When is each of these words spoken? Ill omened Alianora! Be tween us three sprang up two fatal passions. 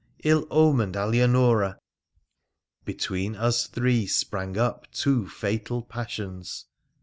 Ill 0.23 0.47
omened 0.49 0.95
Alianora! 0.95 1.77
Be 2.85 2.95
tween 2.95 3.35
us 3.35 3.67
three 3.67 4.07
sprang 4.07 4.57
up 4.57 4.91
two 4.91 5.27
fatal 5.29 5.83
passions. 5.83 6.65